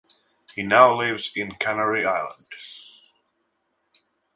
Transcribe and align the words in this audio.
He 0.55 0.63
now 0.63 0.95
lives 0.97 1.31
in 1.35 1.49
the 1.49 1.55
Canary 1.57 2.07
Islands. 2.07 3.07